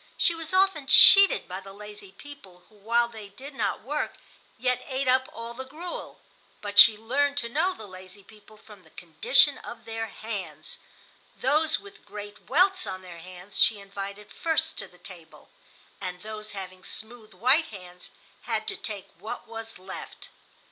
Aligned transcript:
She 0.17 0.33
was 0.33 0.51
often 0.51 0.87
cheated 0.87 1.47
by 1.47 1.59
the 1.59 1.73
lazy 1.73 2.11
people, 2.13 2.63
who 2.69 2.75
while 2.75 3.07
they 3.07 3.29
did 3.29 3.53
not 3.53 3.83
work, 3.83 4.15
yet 4.57 4.83
ate 4.87 5.07
up 5.07 5.29
all 5.31 5.53
the 5.53 5.63
gruel. 5.63 6.19
But 6.59 6.79
she 6.79 6.97
learned 6.97 7.37
to 7.37 7.49
know 7.49 7.71
the 7.75 7.85
lazy 7.87 8.23
people 8.23 8.57
from 8.57 8.81
the 8.81 8.89
condition 8.89 9.59
of 9.59 9.85
their 9.85 10.07
hands. 10.07 10.79
Those 11.39 11.77
with 11.79 12.03
great 12.03 12.49
welts 12.49 12.87
on 12.87 13.03
their 13.03 13.19
hands 13.19 13.59
she 13.59 13.79
invited 13.79 14.31
first 14.33 14.75
to 14.79 14.87
the 14.87 14.97
table, 14.97 15.49
and 16.01 16.23
those 16.23 16.53
having 16.53 16.83
smooth 16.83 17.35
white 17.35 17.67
hands 17.67 18.09
had 18.45 18.67
to 18.69 18.75
take 18.75 19.05
what 19.19 19.47
was 19.47 19.77
left. 19.77 20.29